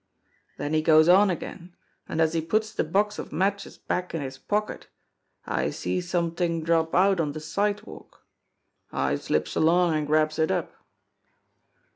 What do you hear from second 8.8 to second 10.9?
I slips along an' grabs it up."